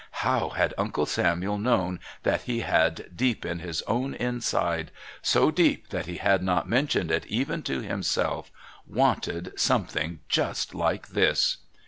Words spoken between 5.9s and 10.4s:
he had not mentioned it even to himself, wanted something